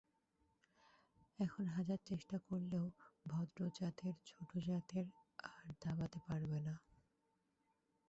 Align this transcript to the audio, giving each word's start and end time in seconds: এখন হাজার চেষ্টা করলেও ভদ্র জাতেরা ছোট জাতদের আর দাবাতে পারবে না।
এখন 1.39 1.65
হাজার 1.67 1.99
চেষ্টা 2.05 2.37
করলেও 2.47 2.85
ভদ্র 3.25 3.59
জাতেরা 3.79 4.13
ছোট 4.25 4.49
জাতদের 4.67 5.05
আর 5.49 5.65
দাবাতে 5.81 6.19
পারবে 6.27 6.59
না। 6.67 6.75